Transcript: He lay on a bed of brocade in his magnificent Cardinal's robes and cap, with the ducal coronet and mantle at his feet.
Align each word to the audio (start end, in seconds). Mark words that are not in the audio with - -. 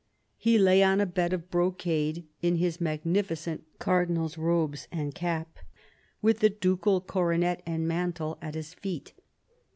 He 0.39 0.57
lay 0.57 0.81
on 0.81 0.99
a 0.99 1.05
bed 1.05 1.31
of 1.31 1.51
brocade 1.51 2.25
in 2.41 2.55
his 2.55 2.81
magnificent 2.81 3.65
Cardinal's 3.77 4.35
robes 4.35 4.87
and 4.91 5.13
cap, 5.13 5.59
with 6.23 6.39
the 6.39 6.49
ducal 6.49 7.01
coronet 7.01 7.61
and 7.67 7.87
mantle 7.87 8.39
at 8.41 8.55
his 8.55 8.73
feet. 8.73 9.13